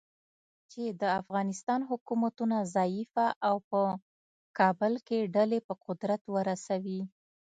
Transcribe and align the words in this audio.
چې 0.71 0.83
د 1.01 1.03
افغانستان 1.21 1.79
حکومتونه 1.89 2.57
ضعیفه 2.75 3.27
او 3.47 3.55
په 3.69 3.81
کابل 4.59 4.93
کې 5.07 5.29
ډلې 5.35 5.59
په 5.67 5.73
قدرت 5.85 6.21
ورسوي. 6.35 7.01